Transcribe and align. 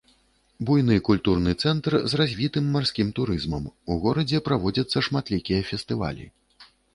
Буйны 0.67 0.95
культурны 1.09 1.51
цэнтр 1.67 1.95
з 2.13 2.19
развітым 2.21 2.71
марскім 2.77 3.11
турызмам, 3.19 3.67
у 3.93 3.99
горадзе 4.07 4.43
праводзяцца 4.49 5.05
шматлікія 5.11 5.61
фестывалі. 5.69 6.25